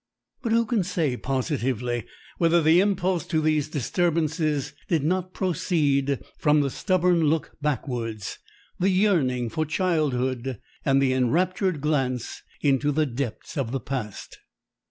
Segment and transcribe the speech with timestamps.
[0.41, 2.07] But who can say positively
[2.39, 8.39] whether the impulse to these disturbances did not proceed from the stubborn look backwards,
[8.79, 14.39] the yearning for childhood, and the enraptured glance into the depths of the past?